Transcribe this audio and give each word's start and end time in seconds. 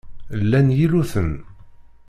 Llan 0.41 0.67
yilluten. 0.77 1.31